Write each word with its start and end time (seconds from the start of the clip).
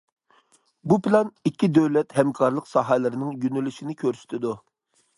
بۇ 0.93 0.97
پىلان 1.07 1.29
ئىككى 1.51 1.69
دۆلەت 1.77 2.17
ھەمكارلىق 2.21 2.73
ساھەلىرىنىڭ 2.73 3.39
يۆنىلىشىنى 3.47 3.99
كۆرسىتىدۇ. 4.05 4.61